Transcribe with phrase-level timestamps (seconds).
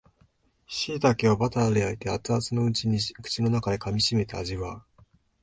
[0.65, 5.03] しいたけをバターで焼いて熱々のうちに口の中で噛みしめ味わう